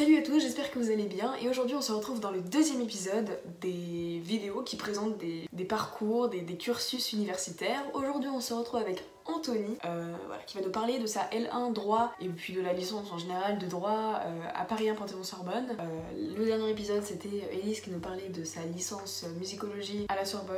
Salut 0.00 0.16
à 0.16 0.22
tous, 0.22 0.40
j'espère 0.40 0.70
que 0.70 0.78
vous 0.78 0.90
allez 0.90 1.04
bien 1.04 1.34
et 1.42 1.50
aujourd'hui 1.50 1.76
on 1.76 1.82
se 1.82 1.92
retrouve 1.92 2.20
dans 2.20 2.30
le 2.30 2.40
deuxième 2.40 2.80
épisode 2.80 3.38
des 3.60 4.18
vidéos 4.24 4.62
qui 4.62 4.76
présentent 4.76 5.18
des, 5.18 5.64
parcours, 5.66 6.30
des, 6.30 6.42
cursus 6.56 7.12
universitaires. 7.12 7.84
Aujourd'hui 7.92 8.30
on 8.30 8.40
se 8.40 8.54
retrouve 8.54 8.80
avec 8.80 9.04
Anthony 9.26 9.78
euh, 9.84 10.14
qui 10.46 10.58
va 10.58 10.64
nous 10.64 10.70
parler 10.70 10.98
de 10.98 11.06
sa 11.06 11.22
L1 11.30 11.72
droit 11.72 12.12
et 12.20 12.28
puis 12.28 12.52
de 12.52 12.60
la 12.60 12.72
licence 12.72 13.10
en 13.12 13.18
général 13.18 13.58
de 13.58 13.66
droit 13.66 14.20
euh, 14.24 14.40
à 14.54 14.64
Paris 14.64 14.88
1 14.88 14.94
Panthéon-Sorbonne. 14.94 15.76
Euh, 15.78 16.36
le 16.36 16.44
dernier 16.44 16.70
épisode 16.70 17.02
c'était 17.02 17.48
Elise 17.52 17.80
qui 17.80 17.90
nous 17.90 18.00
parlait 18.00 18.28
de 18.28 18.44
sa 18.44 18.62
licence 18.64 19.24
musicologie 19.38 20.06
à 20.08 20.16
la 20.16 20.24
Sorbonne 20.24 20.56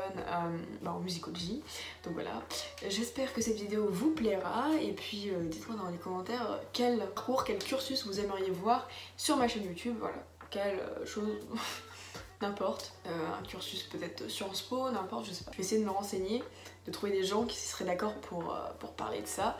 bah, 0.82 0.92
en 0.92 1.00
musicologie. 1.00 1.62
Donc 2.04 2.14
voilà, 2.14 2.42
j'espère 2.88 3.32
que 3.32 3.40
cette 3.40 3.56
vidéo 3.56 3.88
vous 3.90 4.10
plaira 4.10 4.68
et 4.80 4.92
puis 4.92 5.30
dites-moi 5.42 5.76
dans 5.76 5.90
les 5.90 5.98
commentaires 5.98 6.58
quel 6.72 7.00
cours, 7.14 7.44
quel 7.44 7.58
cursus 7.58 8.06
vous 8.06 8.20
aimeriez 8.20 8.50
voir 8.50 8.88
sur 9.16 9.36
ma 9.36 9.48
chaîne 9.48 9.64
YouTube, 9.64 9.96
voilà, 9.98 10.16
quelle 10.50 10.80
chose... 11.04 11.38
n'importe, 12.42 12.92
un 13.06 13.42
cursus 13.42 13.84
peut-être 13.84 14.28
Sciences 14.28 14.62
Po, 14.62 14.90
n'importe, 14.90 15.26
je 15.26 15.32
sais 15.32 15.44
pas. 15.44 15.52
Je 15.52 15.56
vais 15.58 15.62
essayer 15.62 15.80
de 15.80 15.86
me 15.86 15.90
renseigner 15.90 16.42
de 16.86 16.90
trouver 16.90 17.12
des 17.12 17.24
gens 17.24 17.44
qui 17.44 17.56
seraient 17.56 17.84
d'accord 17.84 18.14
pour, 18.14 18.54
euh, 18.54 18.70
pour 18.78 18.92
parler 18.92 19.22
de 19.22 19.26
ça, 19.26 19.56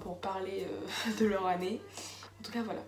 pour 0.00 0.18
parler 0.20 0.66
euh, 0.68 1.10
de 1.20 1.26
leur 1.26 1.46
année. 1.46 1.80
En 2.40 2.44
tout 2.44 2.52
cas, 2.52 2.62
voilà. 2.62 2.80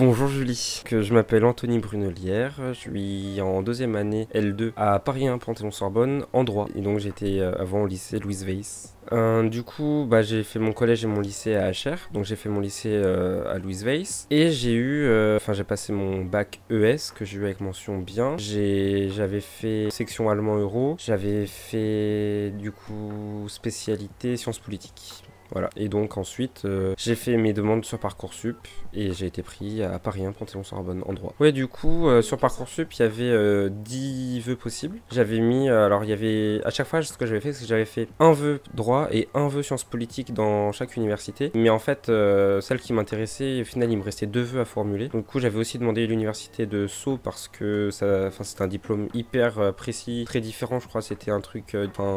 Bonjour 0.00 0.28
Julie, 0.28 0.82
je 0.90 1.12
m'appelle 1.12 1.44
Anthony 1.44 1.78
Brunelière, 1.78 2.54
je 2.68 2.72
suis 2.72 3.38
en 3.42 3.60
deuxième 3.60 3.96
année 3.96 4.28
L2 4.34 4.72
à 4.74 4.98
Paris 4.98 5.28
1 5.28 5.36
Panthéon-Sorbonne 5.36 6.24
en 6.32 6.42
droit 6.42 6.68
et 6.74 6.80
donc 6.80 7.00
j'étais 7.00 7.38
euh, 7.38 7.52
avant 7.60 7.82
au 7.82 7.86
lycée 7.86 8.18
Louise 8.18 8.46
Weiss. 8.46 8.96
Euh, 9.12 9.46
du 9.46 9.62
coup, 9.62 10.06
bah, 10.08 10.22
j'ai 10.22 10.42
fait 10.42 10.58
mon 10.58 10.72
collège 10.72 11.04
et 11.04 11.06
mon 11.06 11.20
lycée 11.20 11.54
à 11.54 11.70
HR, 11.70 11.98
donc 12.14 12.24
j'ai 12.24 12.36
fait 12.36 12.48
mon 12.48 12.60
lycée 12.60 12.94
euh, 12.94 13.54
à 13.54 13.58
Louise 13.58 13.84
Weiss 13.84 14.26
et 14.30 14.50
j'ai 14.50 14.72
eu, 14.72 15.04
enfin 15.36 15.52
j'ai 15.52 15.64
passé 15.64 15.92
mon 15.92 16.24
bac 16.24 16.60
ES 16.70 17.12
que 17.14 17.26
j'ai 17.26 17.36
eu 17.36 17.44
avec 17.44 17.60
mention 17.60 17.98
bien. 17.98 18.36
J'avais 18.38 19.40
fait 19.40 19.88
section 19.90 20.30
allemand 20.30 20.56
euro, 20.56 20.96
j'avais 20.98 21.44
fait 21.44 22.54
du 22.58 22.72
coup 22.72 23.44
spécialité 23.48 24.38
sciences 24.38 24.60
politiques. 24.60 25.24
Voilà. 25.52 25.70
Et 25.76 25.88
donc 25.88 26.16
ensuite, 26.16 26.62
euh, 26.64 26.94
j'ai 26.96 27.14
fait 27.14 27.36
mes 27.36 27.52
demandes 27.52 27.84
sur 27.84 27.98
Parcoursup 27.98 28.56
et 28.94 29.12
j'ai 29.12 29.26
été 29.26 29.42
pris 29.42 29.82
à 29.82 29.98
Paris 29.98 30.24
1 30.24 30.32
Panthéon-Sorbonne 30.32 31.02
en 31.06 31.12
droit. 31.12 31.34
Ouais, 31.40 31.52
du 31.52 31.66
coup, 31.66 32.08
euh, 32.08 32.22
sur 32.22 32.38
Parcoursup, 32.38 32.92
il 32.92 33.00
y 33.00 33.04
avait 33.04 33.70
10 33.70 34.38
euh, 34.38 34.42
vœux 34.44 34.56
possibles. 34.56 34.98
J'avais 35.10 35.40
mis, 35.40 35.68
alors 35.68 36.04
il 36.04 36.10
y 36.10 36.12
avait, 36.12 36.60
à 36.64 36.70
chaque 36.70 36.86
fois, 36.86 37.02
ce 37.02 37.16
que 37.16 37.26
j'avais 37.26 37.40
fait, 37.40 37.52
c'est 37.52 37.62
que 37.62 37.68
j'avais 37.68 37.84
fait 37.84 38.08
un 38.18 38.32
vœu 38.32 38.60
droit 38.74 39.08
et 39.12 39.28
un 39.34 39.48
vœu 39.48 39.62
sciences 39.62 39.84
politiques 39.84 40.32
dans 40.32 40.72
chaque 40.72 40.96
université. 40.96 41.50
Mais 41.54 41.70
en 41.70 41.78
fait, 41.78 42.06
celle 42.06 42.80
qui 42.80 42.92
m'intéressait, 42.92 43.62
au 43.62 43.64
final, 43.64 43.90
il 43.90 43.98
me 43.98 44.02
restait 44.02 44.26
deux 44.26 44.42
vœux 44.42 44.60
à 44.60 44.64
formuler. 44.64 45.08
Du 45.08 45.22
coup, 45.22 45.40
j'avais 45.40 45.58
aussi 45.58 45.78
demandé 45.78 46.06
l'université 46.06 46.66
de 46.66 46.86
Sceaux 46.86 47.18
parce 47.22 47.48
que 47.48 47.90
ça, 47.90 48.30
c'était 48.42 48.62
un 48.62 48.68
diplôme 48.68 49.08
hyper 49.14 49.74
précis, 49.74 50.24
très 50.26 50.40
différent, 50.40 50.80
je 50.80 50.88
crois. 50.88 51.02
C'était 51.02 51.30
un 51.30 51.40
truc 51.40 51.76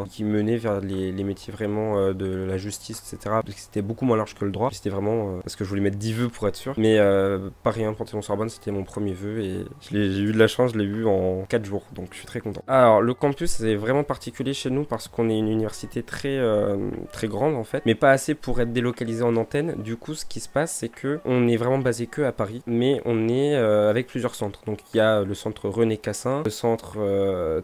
qui 0.10 0.24
menait 0.24 0.58
vers 0.58 0.80
les, 0.82 1.12
les 1.12 1.24
métiers 1.24 1.54
vraiment 1.54 2.14
de 2.14 2.46
la 2.46 2.58
justice, 2.58 3.02
etc 3.14 3.23
parce 3.30 3.56
que 3.56 3.62
c'était 3.62 3.82
beaucoup 3.82 4.06
moins 4.06 4.18
large 4.18 4.36
que 4.36 4.46
le 4.46 4.52
droit. 4.52 4.70
C'était 4.72 4.90
vraiment 4.90 5.30
euh, 5.30 5.40
parce 5.42 5.56
que 5.56 5.64
je 5.64 5.70
voulais 5.70 5.82
mettre 5.82 5.98
10 5.98 6.14
vœux 6.14 6.30
pour 6.30 6.48
être 6.48 6.56
sûr. 6.56 6.74
Mais 6.78 6.98
euh, 7.00 7.50
Paris 7.64 7.84
1 7.84 7.94
Panthéon-Sorbonne, 7.94 8.50
c'était 8.50 8.72
mon 8.72 8.84
premier 8.84 9.14
vœu 9.14 9.42
et 9.42 9.66
j'ai 9.92 10.20
eu 10.20 10.34
de 10.34 10.40
la 10.40 10.48
chance, 10.48 10.74
je 10.74 10.78
l'ai 10.78 10.86
eu 10.86 11.06
en 11.06 11.46
4 11.48 11.66
jours, 11.66 11.84
donc 11.94 12.10
je 12.12 12.18
suis 12.18 12.28
très 12.28 12.40
content. 12.40 12.62
Alors, 12.68 13.02
le 13.02 13.14
campus, 13.14 13.62
est 13.62 13.76
vraiment 13.76 14.04
particulier 14.04 14.54
chez 14.54 14.70
nous 14.70 14.84
parce 14.84 15.08
qu'on 15.08 15.30
est 15.30 15.38
une 15.38 15.48
université 15.48 16.04
très, 16.04 16.38
euh, 16.38 16.90
très 17.12 17.28
grande 17.28 17.56
en 17.56 17.64
fait, 17.64 17.84
mais 17.86 17.96
pas 17.96 18.12
assez 18.12 18.36
pour 18.36 18.60
être 18.62 18.74
délocalisé 18.74 19.24
en 19.24 19.36
antenne. 19.36 19.76
Du 19.82 19.96
coup, 19.96 20.14
ce 20.14 20.26
qui 20.26 20.40
se 20.40 20.50
passe, 20.50 20.74
c'est 20.74 20.90
que 20.90 21.20
on 21.26 21.48
est 21.48 21.58
vraiment 21.58 21.80
basé 21.80 22.08
que 22.08 22.22
à 22.22 22.32
Paris, 22.32 22.62
mais 22.68 23.02
on 23.06 23.30
est 23.30 23.56
avec 23.56 24.08
plusieurs 24.08 24.36
centres. 24.36 24.62
Donc, 24.66 24.80
il 24.94 24.98
y 24.98 25.00
a 25.00 25.24
le 25.24 25.34
centre 25.34 25.70
René 25.70 25.98
Cassin, 25.98 26.42
le 26.44 26.52
centre 26.52 26.98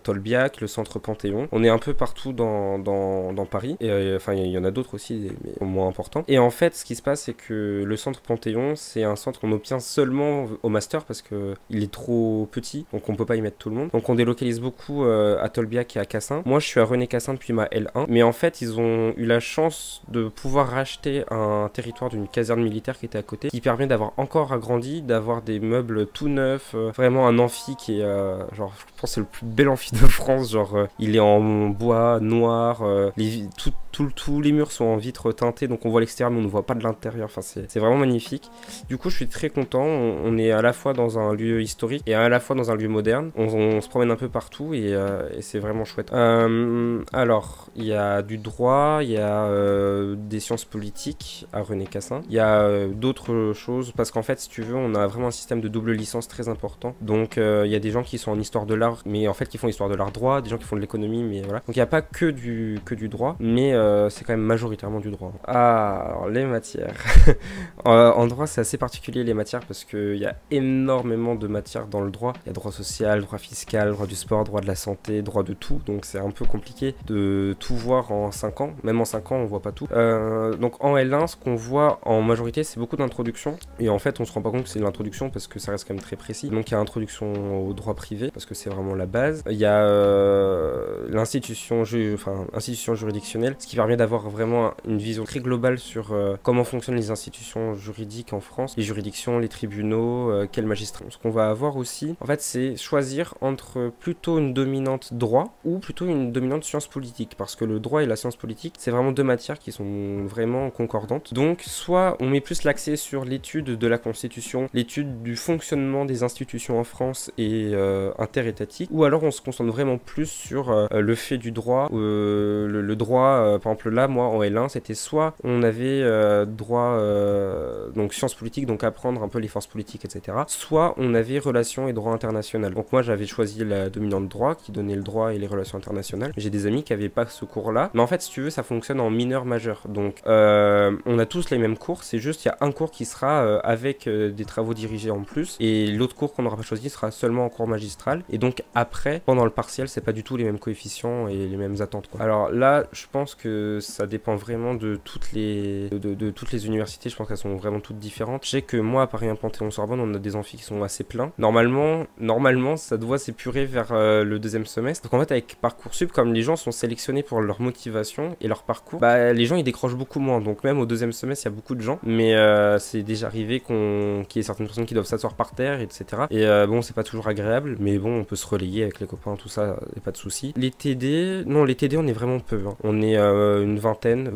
Tolbiac, 0.03 0.61
le 0.61 0.67
centre 0.67 0.99
Panthéon. 0.99 1.47
On 1.51 1.63
est 1.63 1.69
un 1.69 1.77
peu 1.77 1.93
partout 1.93 2.33
dans, 2.33 2.79
dans 2.79 3.45
Paris. 3.45 3.77
Et 3.79 4.15
enfin, 4.15 4.33
il 4.33 4.47
y, 4.47 4.57
en 4.57 4.63
a 4.63 4.71
d'autres 4.71 4.95
aussi, 4.95 5.31
moins 5.61 5.87
important. 5.87 6.23
Et 6.27 6.39
en 6.39 6.49
fait, 6.49 6.75
ce 6.75 6.85
qui 6.85 6.95
se 6.95 7.01
passe, 7.01 7.23
c'est 7.23 7.33
que 7.33 7.83
le 7.85 7.97
centre 7.97 8.21
Panthéon, 8.21 8.75
c'est 8.75 9.03
un 9.03 9.15
centre 9.15 9.39
qu'on 9.39 9.51
obtient 9.51 9.79
seulement 9.79 10.47
au 10.63 10.69
master 10.69 11.03
parce 11.03 11.21
que 11.21 11.55
il 11.69 11.83
est 11.83 11.91
trop 11.91 12.47
petit, 12.51 12.85
donc 12.93 13.07
on 13.09 13.15
peut 13.15 13.25
pas 13.25 13.35
y 13.35 13.41
mettre 13.41 13.57
tout 13.57 13.69
le 13.69 13.75
monde. 13.75 13.89
Donc 13.91 14.09
on 14.09 14.15
délocalise 14.15 14.59
beaucoup 14.59 15.03
euh, 15.03 15.41
à 15.41 15.49
Tolbiac 15.49 15.95
et 15.95 15.99
à 15.99 16.05
Cassin. 16.05 16.41
Moi, 16.45 16.59
je 16.59 16.67
suis 16.67 16.79
à 16.79 16.85
René 16.85 17.07
Cassin 17.07 17.33
depuis 17.33 17.53
ma 17.53 17.65
L1, 17.65 18.05
mais 18.07 18.23
en 18.23 18.31
fait, 18.31 18.61
ils 18.61 18.79
ont 18.79 19.13
eu 19.17 19.25
la 19.25 19.39
chance 19.39 20.01
de 20.09 20.27
pouvoir 20.27 20.67
racheter 20.69 21.23
un 21.31 21.69
territoire 21.71 22.09
d'une 22.09 22.27
caserne 22.27 22.61
militaire 22.61 22.97
qui 22.97 23.05
était 23.05 23.17
à 23.17 23.23
côté, 23.23 23.49
qui 23.49 23.61
permet 23.61 23.87
d'avoir 23.87 24.13
encore 24.17 24.53
agrandi, 24.53 25.01
d'avoir 25.01 25.41
des 25.41 25.59
meubles 25.59 26.07
tout 26.07 26.29
neufs, 26.29 26.71
euh, 26.75 26.91
vraiment 26.95 27.27
un 27.27 27.39
amphi 27.39 27.75
qui 27.75 27.99
est, 27.99 28.03
euh, 28.03 28.39
genre, 28.53 28.73
je 28.77 29.01
pense 29.01 29.11
c'est 29.11 29.21
le 29.21 29.25
plus 29.25 29.45
bel 29.45 29.69
amphi 29.69 29.91
de 29.93 30.07
France, 30.07 30.51
genre, 30.51 30.87
il 30.99 31.15
est 31.15 31.19
en 31.19 31.69
bois 31.69 32.19
noir, 32.19 32.83
les, 33.17 33.43
tout, 33.57 33.73
tous 33.91 34.41
les 34.41 34.51
murs 34.51 34.71
sont 34.71 34.85
en 34.85 34.97
vitre 34.97 35.31
donc 35.67 35.85
on 35.85 35.89
voit 35.89 36.01
l'extérieur, 36.01 36.31
mais 36.31 36.39
on 36.39 36.43
ne 36.43 36.47
voit 36.47 36.65
pas 36.65 36.75
de 36.75 36.83
l'intérieur. 36.83 37.25
Enfin, 37.25 37.41
c'est 37.41 37.79
vraiment 37.79 37.97
magnifique. 37.97 38.49
Du 38.87 38.97
coup, 38.97 39.09
je 39.09 39.15
suis 39.15 39.27
très 39.27 39.49
content. 39.49 39.83
On, 39.83 40.37
est 40.37 40.51
à 40.51 40.61
la 40.61 40.73
fois 40.73 40.93
dans 40.93 41.19
un 41.19 41.33
lieu 41.33 41.61
historique 41.61 42.03
et 42.05 42.13
à 42.13 42.29
la 42.29 42.39
fois 42.39 42.55
dans 42.55 42.71
un 42.71 42.75
lieu 42.75 42.87
moderne. 42.87 43.31
On, 43.35 43.81
se 43.81 43.89
promène 43.89 44.11
un 44.11 44.15
peu 44.15 44.29
partout 44.29 44.73
et, 44.73 44.93
euh, 44.93 45.41
c'est 45.41 45.59
vraiment 45.59 45.85
chouette. 45.85 46.11
Euh, 46.13 47.01
alors, 47.13 47.67
il 47.75 47.85
y 47.85 47.93
a 47.93 48.21
du 48.21 48.37
droit, 48.37 48.99
il 49.01 49.11
y 49.11 49.17
a 49.17 49.45
euh, 49.45 50.15
des 50.17 50.39
sciences 50.39 50.65
politiques 50.65 51.47
à 51.53 51.61
René 51.61 51.85
Cassin. 51.85 52.21
Il 52.29 52.35
y 52.35 52.39
a 52.39 52.87
d'autres 52.87 53.53
choses 53.53 53.91
parce 53.95 54.11
qu'en 54.11 54.23
fait, 54.23 54.39
si 54.39 54.49
tu 54.49 54.61
veux, 54.61 54.75
on 54.75 54.95
a 54.95 55.07
vraiment 55.07 55.27
un 55.27 55.31
système 55.31 55.61
de 55.61 55.67
double 55.67 55.93
licence 55.93 56.27
très 56.27 56.49
important. 56.49 56.95
Donc, 57.01 57.37
il 57.37 57.69
y 57.71 57.75
a 57.75 57.79
des 57.79 57.91
gens 57.91 58.03
qui 58.03 58.17
sont 58.17 58.31
en 58.31 58.39
histoire 58.39 58.65
de 58.65 58.75
l'art, 58.75 59.01
mais 59.05 59.27
en 59.27 59.33
fait, 59.33 59.47
qui 59.47 59.57
font 59.57 59.67
histoire 59.67 59.89
de 59.89 59.95
l'art 59.95 60.11
droit, 60.11 60.41
des 60.41 60.49
gens 60.49 60.57
qui 60.57 60.65
font 60.65 60.75
de 60.75 60.81
l'économie, 60.81 61.23
mais 61.23 61.41
voilà. 61.41 61.59
Donc, 61.65 61.75
il 61.75 61.79
n'y 61.79 61.83
a 61.83 61.87
pas 61.87 62.01
que 62.01 62.29
du, 62.29 62.79
que 62.85 62.95
du 62.95 63.09
droit, 63.09 63.35
mais 63.39 63.73
c'est 64.09 64.25
quand 64.25 64.33
même 64.33 64.41
majoritairement 64.41 64.99
du 64.99 65.11
droit. 65.11 65.28
Ah, 65.45 66.01
alors 66.07 66.29
les 66.29 66.45
matières. 66.45 66.95
en 67.85 68.27
droit, 68.27 68.47
c'est 68.47 68.61
assez 68.61 68.77
particulier 68.77 69.23
les 69.23 69.33
matières 69.33 69.65
parce 69.65 69.83
qu'il 69.83 70.17
y 70.17 70.25
a 70.25 70.35
énormément 70.51 71.35
de 71.35 71.47
matières 71.47 71.87
dans 71.87 72.01
le 72.01 72.11
droit. 72.11 72.33
Il 72.43 72.47
y 72.47 72.49
a 72.49 72.53
droit 72.53 72.71
social, 72.71 73.21
droit 73.21 73.37
fiscal, 73.37 73.91
droit 73.91 74.07
du 74.07 74.15
sport, 74.15 74.43
droit 74.43 74.61
de 74.61 74.67
la 74.67 74.75
santé, 74.75 75.21
droit 75.21 75.43
de 75.43 75.53
tout. 75.53 75.81
Donc 75.85 76.05
c'est 76.05 76.19
un 76.19 76.31
peu 76.31 76.45
compliqué 76.45 76.95
de 77.07 77.55
tout 77.59 77.75
voir 77.75 78.11
en 78.11 78.31
5 78.31 78.61
ans. 78.61 78.71
Même 78.83 78.99
en 79.01 79.05
5 79.05 79.31
ans, 79.31 79.35
on 79.37 79.45
voit 79.45 79.61
pas 79.61 79.71
tout. 79.71 79.87
Euh, 79.91 80.55
donc 80.55 80.83
en 80.83 80.95
L1, 80.95 81.27
ce 81.27 81.35
qu'on 81.35 81.55
voit 81.55 81.99
en 82.03 82.21
majorité, 82.21 82.63
c'est 82.63 82.79
beaucoup 82.79 82.97
d'introduction. 82.97 83.57
Et 83.79 83.89
en 83.89 83.99
fait, 83.99 84.19
on 84.19 84.25
se 84.25 84.31
rend 84.31 84.41
pas 84.41 84.51
compte 84.51 84.63
que 84.63 84.69
c'est 84.69 84.79
de 84.79 84.83
l'introduction 84.83 85.29
parce 85.29 85.47
que 85.47 85.59
ça 85.59 85.71
reste 85.71 85.87
quand 85.87 85.93
même 85.93 86.03
très 86.03 86.15
précis. 86.15 86.49
Donc 86.49 86.69
il 86.69 86.73
y 86.73 86.77
a 86.77 86.79
introduction 86.79 87.67
au 87.67 87.73
droit 87.73 87.93
privé 87.93 88.31
parce 88.31 88.45
que 88.45 88.55
c'est 88.55 88.69
vraiment 88.69 88.95
la 88.95 89.05
base. 89.05 89.43
Il 89.49 89.57
y 89.57 89.65
a 89.65 89.81
euh, 89.81 91.07
l'institution, 91.09 91.83
juridictionnelle, 91.83 93.55
ce 93.59 93.67
qui 93.67 93.75
permet 93.75 93.97
d'avoir 93.97 94.29
vraiment 94.29 94.71
une 94.87 94.97
vision 94.97 95.18
très 95.23 95.39
globale 95.39 95.79
sur 95.79 96.11
euh, 96.11 96.35
comment 96.41 96.63
fonctionnent 96.63 96.95
les 96.95 97.11
institutions 97.11 97.75
juridiques 97.75 98.33
en 98.33 98.39
France, 98.39 98.75
les 98.77 98.83
juridictions, 98.83 99.39
les 99.39 99.47
tribunaux, 99.47 100.31
euh, 100.31 100.47
quels 100.51 100.65
magistrats. 100.65 101.05
Ce 101.09 101.17
qu'on 101.17 101.29
va 101.29 101.49
avoir 101.49 101.77
aussi, 101.77 102.15
en 102.19 102.25
fait, 102.25 102.41
c'est 102.41 102.75
choisir 102.77 103.33
entre 103.41 103.91
plutôt 103.99 104.37
une 104.39 104.53
dominante 104.53 105.13
droit 105.13 105.57
ou 105.65 105.79
plutôt 105.79 106.05
une 106.05 106.31
dominante 106.31 106.63
science 106.63 106.87
politique, 106.87 107.35
parce 107.37 107.55
que 107.55 107.65
le 107.65 107.79
droit 107.79 108.03
et 108.03 108.05
la 108.05 108.15
science 108.15 108.35
politique, 108.35 108.75
c'est 108.77 108.91
vraiment 108.91 109.11
deux 109.11 109.23
matières 109.23 109.59
qui 109.59 109.71
sont 109.71 110.25
vraiment 110.25 110.69
concordantes. 110.69 111.33
Donc, 111.33 111.61
soit 111.65 112.17
on 112.19 112.27
met 112.29 112.41
plus 112.41 112.63
l'accès 112.63 112.95
sur 112.95 113.25
l'étude 113.25 113.77
de 113.77 113.87
la 113.87 113.97
Constitution, 113.97 114.67
l'étude 114.73 115.23
du 115.23 115.35
fonctionnement 115.35 116.05
des 116.05 116.23
institutions 116.23 116.79
en 116.79 116.83
France 116.83 117.31
et 117.37 117.71
euh, 117.73 118.11
interétatique, 118.17 118.89
ou 118.91 119.03
alors 119.03 119.23
on 119.23 119.31
se 119.31 119.41
concentre 119.41 119.71
vraiment 119.71 119.97
plus 119.97 120.29
sur 120.29 120.87
le 120.91 121.15
fait 121.15 121.37
du 121.37 121.51
droit, 121.51 121.89
le, 121.91 122.81
le, 122.81 122.95
droit, 122.95 123.59
par 123.59 123.73
exemple 123.73 123.89
là, 123.89 124.07
moi, 124.07 124.25
en 124.25 124.41
L1, 124.41 124.69
c'était 124.69 124.93
soit 124.99 125.33
on 125.43 125.63
avait 125.63 126.01
euh, 126.03 126.45
droit, 126.45 126.97
euh, 126.99 127.89
donc 127.91 128.13
sciences 128.13 128.35
politiques, 128.35 128.65
donc 128.65 128.83
apprendre 128.83 129.23
un 129.23 129.27
peu 129.27 129.39
les 129.39 129.47
forces 129.47 129.67
politiques, 129.67 130.05
etc. 130.05 130.37
Soit 130.47 130.93
on 130.97 131.13
avait 131.13 131.39
relations 131.39 131.87
et 131.87 131.93
droit 131.93 132.13
international. 132.13 132.73
Donc 132.73 132.91
moi, 132.91 133.01
j'avais 133.01 133.25
choisi 133.25 133.63
la 133.65 133.89
dominante 133.89 134.27
droit, 134.27 134.55
qui 134.55 134.71
donnait 134.71 134.95
le 134.95 135.03
droit 135.03 135.33
et 135.33 135.39
les 135.39 135.47
relations 135.47 135.77
internationales. 135.77 136.31
J'ai 136.37 136.49
des 136.49 136.65
amis 136.65 136.83
qui 136.83 136.93
n'avaient 136.93 137.09
pas 137.09 137.25
ce 137.25 137.45
cours-là. 137.45 137.89
Mais 137.93 138.01
en 138.01 138.07
fait, 138.07 138.21
si 138.21 138.31
tu 138.31 138.41
veux, 138.41 138.49
ça 138.49 138.63
fonctionne 138.63 138.99
en 138.99 139.09
mineur 139.09 139.45
majeur. 139.45 139.83
Donc 139.87 140.21
euh, 140.27 140.95
on 141.05 141.19
a 141.19 141.25
tous 141.25 141.49
les 141.49 141.57
mêmes 141.57 141.77
cours, 141.77 142.03
c'est 142.03 142.19
juste 142.19 142.45
il 142.45 142.49
y 142.49 142.51
a 142.51 142.57
un 142.61 142.71
cours 142.71 142.91
qui 142.91 143.05
sera 143.05 143.59
avec 143.59 144.07
des 144.07 144.45
travaux 144.45 144.73
dirigés 144.73 145.11
en 145.11 145.21
plus, 145.21 145.57
et 145.59 145.87
l'autre 145.87 146.15
cours 146.15 146.33
qu'on 146.33 146.43
n'aura 146.43 146.57
pas 146.57 146.63
choisi 146.63 146.89
sera 146.89 147.11
seulement 147.11 147.45
en 147.45 147.49
cours 147.49 147.67
magistral. 147.67 148.23
Et 148.29 148.37
donc 148.37 148.63
après, 148.75 149.21
pendant 149.25 149.45
le 149.45 149.51
partiel, 149.51 149.87
c'est 149.89 150.01
pas 150.01 150.11
du 150.11 150.23
tout 150.23 150.37
les 150.37 150.43
mêmes 150.43 150.59
coefficients 150.59 151.27
et 151.27 151.47
les 151.47 151.57
mêmes 151.57 151.81
attentes. 151.81 152.07
Quoi. 152.07 152.21
Alors 152.21 152.51
là, 152.51 152.85
je 152.91 153.05
pense 153.11 153.35
que 153.35 153.79
ça 153.81 154.07
dépend 154.07 154.35
vraiment 154.35 154.73
de 154.73 154.88
de 154.89 154.95
toutes 154.95 155.31
les, 155.33 155.89
de, 155.89 156.31
toutes 156.31 156.51
les 156.51 156.65
universités, 156.67 157.09
je 157.09 157.15
pense 157.15 157.27
qu'elles 157.27 157.37
sont 157.37 157.55
vraiment 157.55 157.79
toutes 157.79 157.99
différentes. 157.99 158.45
Je 158.45 158.49
sais 158.49 158.61
que 158.61 158.77
moi, 158.77 159.03
à 159.03 159.07
Paris 159.07 159.27
Panthéon-Sorbonne, 159.39 159.99
on 159.99 160.13
a 160.13 160.17
des 160.17 160.35
amphis 160.35 160.57
qui 160.57 160.63
sont 160.63 160.83
assez 160.83 161.03
pleins. 161.03 161.31
Normalement, 161.37 162.05
normalement 162.19 162.77
ça 162.77 162.97
doit 162.97 163.17
s'épurer 163.17 163.65
vers 163.65 163.91
euh, 163.91 164.23
le 164.23 164.39
deuxième 164.39 164.65
semestre. 164.65 165.03
Donc 165.03 165.13
en 165.13 165.19
fait, 165.25 165.31
avec 165.31 165.57
Parcoursup, 165.61 166.11
comme 166.11 166.33
les 166.33 166.41
gens 166.41 166.55
sont 166.55 166.71
sélectionnés 166.71 167.23
pour 167.23 167.41
leur 167.41 167.61
motivation 167.61 168.35
et 168.41 168.47
leur 168.47 168.63
parcours, 168.63 168.99
bah, 168.99 169.33
les 169.33 169.45
gens 169.45 169.55
ils 169.55 169.63
décrochent 169.63 169.95
beaucoup 169.95 170.19
moins. 170.19 170.41
Donc 170.41 170.63
même 170.63 170.79
au 170.79 170.85
deuxième 170.85 171.11
semestre, 171.11 171.45
il 171.45 171.49
y 171.49 171.53
a 171.53 171.55
beaucoup 171.55 171.75
de 171.75 171.81
gens. 171.81 171.99
Mais 172.03 172.35
euh, 172.35 172.79
c'est 172.79 173.03
déjà 173.03 173.27
arrivé 173.27 173.59
qu'on 173.59 174.25
qu'il 174.27 174.39
y 174.39 174.41
ait 174.41 174.43
certaines 174.43 174.67
personnes 174.67 174.85
qui 174.85 174.93
doivent 174.93 175.05
s'asseoir 175.05 175.33
par 175.33 175.51
terre, 175.51 175.81
etc. 175.81 176.05
Et 176.29 176.45
euh, 176.45 176.67
bon, 176.67 176.81
c'est 176.81 176.95
pas 176.95 177.03
toujours 177.03 177.27
agréable, 177.27 177.77
mais 177.79 177.97
bon, 177.97 178.19
on 178.19 178.23
peut 178.23 178.35
se 178.35 178.47
relayer 178.47 178.83
avec 178.83 178.99
les 178.99 179.07
copains, 179.07 179.35
tout 179.35 179.49
ça, 179.49 179.77
et 179.95 179.99
pas 179.99 180.11
de 180.11 180.17
soucis. 180.17 180.53
Les 180.55 180.71
TD, 180.71 181.43
non, 181.45 181.63
les 181.63 181.75
TD, 181.75 181.97
on 181.97 182.07
est 182.07 182.13
vraiment 182.13 182.39
peu. 182.39 182.61
Hein. 182.67 182.75
On 182.83 183.01
est 183.01 183.17
une 183.17 183.79
vingtaine, 183.79 184.29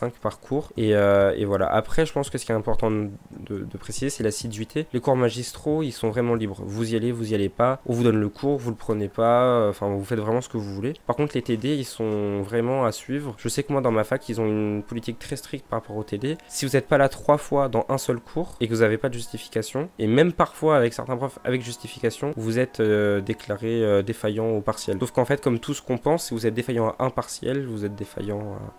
20-25 0.00 0.12
par 0.20 0.40
cours. 0.40 0.72
Et, 0.76 0.90
et, 0.90 1.44
voilà. 1.44 1.66
Après, 1.66 2.06
je 2.06 2.12
pense 2.12 2.30
que 2.30 2.38
ce 2.38 2.46
qui 2.46 2.52
est 2.52 2.54
important 2.54 2.90
de, 2.90 3.76
préciser, 3.78 4.10
c'est 4.10 4.22
l'assiduité. 4.22 4.86
Les 4.92 5.00
cours 5.00 5.16
magistraux, 5.16 5.82
ils 5.82 5.92
sont 5.92 6.08
vraiment 6.08 6.34
libres. 6.34 6.62
Vous 6.64 6.92
y 6.92 6.96
allez, 6.96 7.12
vous 7.12 7.32
y 7.32 7.34
allez 7.34 7.48
pas. 7.48 7.80
On 7.86 7.92
vous 7.92 8.02
donne 8.02 8.18
le 8.18 8.28
cours, 8.28 8.58
vous 8.58 8.70
le 8.70 8.76
prenez 8.76 9.08
pas. 9.08 9.68
Enfin, 9.68 9.88
vous 9.88 10.04
faites 10.04 10.18
vraiment 10.18 10.40
ce 10.40 10.48
que 10.48 10.56
vous 10.56 10.74
voulez. 10.74 10.94
Par 11.06 11.16
contre, 11.16 11.34
les 11.34 11.42
TD, 11.42 11.76
ils 11.76 11.84
sont 11.84 12.42
vraiment 12.42 12.84
à 12.84 12.92
suivre. 12.92 13.34
Je 13.38 13.48
sais 13.48 13.62
que 13.62 13.72
moi, 13.72 13.80
dans 13.80 13.92
ma 13.92 14.04
fac, 14.04 14.28
ils 14.28 14.40
ont 14.40 14.46
une 14.46 14.82
politique 14.82 15.18
très 15.18 15.36
stricte 15.36 15.66
par 15.68 15.80
rapport 15.80 15.96
aux 15.96 16.04
TD. 16.04 16.36
Si 16.48 16.66
vous 16.66 16.72
n'êtes 16.72 16.88
pas 16.88 16.98
là 16.98 17.08
trois 17.08 17.38
fois 17.38 17.68
dans 17.68 17.84
un 17.88 17.98
seul 17.98 18.18
cours 18.18 18.56
et 18.60 18.68
que 18.68 18.74
vous 18.74 18.80
n'avez 18.80 18.98
pas 18.98 19.08
de 19.08 19.14
justification, 19.14 19.88
et 19.98 20.06
même 20.06 20.32
parfois 20.32 20.76
avec 20.76 20.92
certains 20.92 21.16
profs 21.16 21.38
avec 21.44 21.62
justification, 21.62 22.32
vous 22.36 22.58
êtes 22.58 22.80
euh, 22.80 23.20
déclaré 23.20 23.82
euh, 23.82 24.02
défaillant 24.02 24.48
au 24.48 24.60
partiel. 24.60 24.98
Sauf 25.00 25.10
qu'en 25.12 25.24
fait, 25.24 25.40
comme 25.40 25.58
tout 25.58 25.74
ce 25.74 25.82
qu'on 25.82 25.98
pense, 25.98 26.26
si 26.26 26.34
vous 26.34 26.46
êtes 26.46 26.54
défaillant 26.54 26.94
à 26.98 27.04
un 27.04 27.10
partiel, 27.10 27.66
vous 27.66 27.84
êtes 27.84 27.94
défaillant 27.94 28.40
à... 28.40 28.72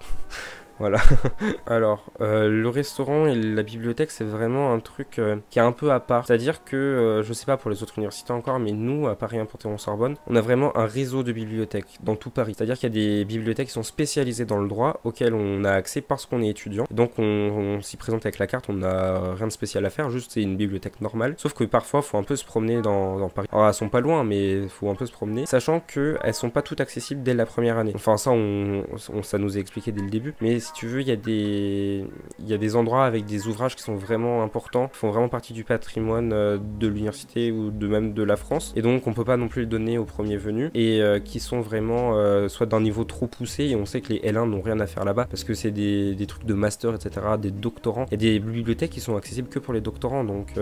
Voilà. 0.80 1.00
Alors, 1.66 2.06
euh, 2.22 2.50
le 2.50 2.70
restaurant 2.70 3.26
et 3.28 3.36
la 3.36 3.64
bibliothèque, 3.64 4.12
c'est 4.12 4.24
vraiment 4.24 4.74
un 4.74 4.80
truc 4.80 5.20
euh, 5.20 5.38
qui 5.50 5.60
est 5.60 5.62
un 5.62 5.72
peu 5.72 5.92
à 5.92 6.00
part. 6.00 6.26
C'est-à-dire 6.26 6.64
que, 6.64 6.76
euh, 6.76 7.24
je 7.24 7.34
sais 7.34 7.46
pas 7.46 7.58
pour 7.58 7.72
les 7.72 7.82
autres 7.84 7.98
universités 7.98 8.34
encore, 8.34 8.60
mais 8.60 8.72
nous, 8.72 9.08
à 9.08 9.16
Paris 9.16 9.40
en 9.40 9.78
sorbonne 9.78 10.16
on 10.28 10.36
a 10.36 10.42
vraiment 10.42 10.76
un 10.78 10.86
réseau 10.86 11.24
de 11.24 11.32
bibliothèques 11.32 11.98
dans 12.04 12.16
tout 12.16 12.30
Paris. 12.30 12.54
C'est-à-dire 12.56 12.78
qu'il 12.78 12.90
y 12.90 12.92
a 12.92 13.18
des 13.18 13.26
bibliothèques 13.26 13.68
qui 13.68 13.74
sont 13.74 13.84
spécialisées 13.84 14.46
dans 14.46 14.60
le 14.60 14.68
droit, 14.68 15.00
auxquelles 15.04 15.34
on 15.34 15.64
a 15.64 15.72
accès 15.72 16.02
parce 16.02 16.26
qu'on 16.26 16.42
est 16.42 16.50
étudiant. 16.50 16.86
Donc, 16.92 17.14
on, 17.18 17.80
s'y 17.82 17.98
présente 17.98 18.26
avec 18.26 18.40
la 18.40 18.48
carte, 18.48 18.70
on 18.70 18.74
n'a 18.74 19.34
rien 19.34 19.48
de 19.48 19.52
spécial 19.52 19.86
à 19.86 19.90
faire, 19.90 20.10
juste 20.10 20.32
c'est 20.32 20.42
une 20.42 20.58
bibliothèque 20.58 21.02
normale. 21.02 21.36
Sauf 21.38 21.54
que 21.54 21.64
parfois, 21.64 22.02
faut 22.02 22.18
un 22.18 22.24
peu 22.24 22.36
se 22.36 22.46
promener 22.46 22.82
dans, 22.82 23.30
Paris. 23.30 23.48
Alors, 23.52 23.68
elles 23.68 23.74
sont 23.74 23.90
pas 23.90 24.02
loin, 24.02 24.24
mais 24.24 24.68
faut 24.68 24.90
un 24.90 24.96
peu 24.96 25.06
se 25.06 25.12
promener, 25.12 25.46
sachant 25.46 25.80
qu'elles 25.80 26.34
sont 26.34 26.50
pas 26.50 26.62
toutes 26.62 26.82
accessibles 26.82 27.24
dès 27.24 27.34
la 27.34 27.46
première 27.46 27.78
année. 27.78 27.94
Enfin, 27.96 28.18
ça, 28.18 28.32
on, 28.32 28.84
ça 29.24 29.38
nous 29.38 29.58
est 29.58 29.62
expliqué 29.62 29.92
dès 29.92 30.02
le 30.02 30.10
début. 30.10 30.34
Mais 30.42 30.60
si 30.68 30.74
tu 30.74 30.88
veux, 30.88 31.02
il 31.02 31.08
y 31.08 31.12
a 31.12 31.16
des, 31.16 32.06
y 32.46 32.54
a 32.54 32.58
des 32.58 32.76
endroits 32.76 33.06
avec 33.06 33.26
des 33.26 33.48
ouvrages 33.48 33.76
qui 33.76 33.84
sont 33.84 33.96
vraiment 33.96 34.44
importants, 34.44 34.90
qui 34.90 34.98
font 34.98 35.10
vraiment 35.10 35.30
partie 35.30 35.54
du 35.54 35.64
patrimoine 35.64 36.34
euh, 36.34 36.58
de 36.80 36.88
l'université 36.88 37.52
ou 37.52 37.72
de 37.72 37.88
même 37.88 38.14
de 38.14 38.24
la 38.24 38.36
France. 38.36 38.74
Et 38.76 38.82
donc, 38.82 39.08
on 39.08 39.14
peut 39.14 39.24
pas 39.24 39.38
non 39.38 39.48
plus 39.48 39.62
le 39.62 39.68
donner 39.68 39.98
aux 39.98 40.04
premiers 40.04 40.36
venus 40.36 40.70
et 40.74 41.02
euh, 41.02 41.20
qui 41.20 41.40
sont 41.40 41.62
vraiment 41.62 42.18
euh, 42.18 42.50
soit 42.50 42.66
d'un 42.66 42.82
niveau 42.82 43.06
trop 43.06 43.28
poussé 43.28 43.66
et 43.66 43.76
on 43.76 43.86
sait 43.86 44.02
que 44.02 44.12
les 44.12 44.20
L1 44.20 44.50
n'ont 44.50 44.62
rien 44.62 44.80
à 44.80 44.88
faire 44.88 45.06
là-bas 45.06 45.26
parce 45.30 45.46
que 45.46 45.54
c'est 45.54 45.72
des, 45.72 46.16
des, 46.16 46.28
trucs 46.28 46.46
de 46.46 46.54
master, 46.54 46.94
etc., 46.94 47.26
des 47.40 47.52
doctorants. 47.52 48.06
et 48.12 48.18
des 48.18 48.40
bibliothèques 48.40 48.92
qui 48.92 49.00
sont 49.00 49.16
accessibles 49.16 49.48
que 49.48 49.60
pour 49.60 49.74
les 49.74 49.82
doctorants. 49.82 50.26
Donc, 50.26 50.54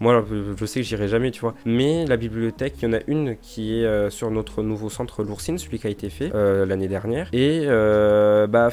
moi, 0.00 0.24
je 0.56 0.66
sais 0.66 0.80
que 0.80 0.86
j'irai 0.86 1.08
jamais, 1.08 1.30
tu 1.30 1.40
vois. 1.40 1.54
Mais 1.64 2.04
la 2.04 2.18
bibliothèque, 2.18 2.74
il 2.82 2.84
y 2.84 2.88
en 2.88 2.92
a 2.92 3.00
une 3.06 3.36
qui 3.40 3.80
est 3.80 4.10
sur 4.10 4.30
notre 4.30 4.62
nouveau 4.62 4.90
centre 4.90 5.22
L'Oursine, 5.22 5.56
celui 5.56 5.78
qui 5.78 5.86
a 5.86 5.90
été 5.90 6.10
fait 6.10 6.30
l'année 6.34 6.88
dernière. 6.88 7.30
Et, 7.32 7.66
bah, 7.66 8.70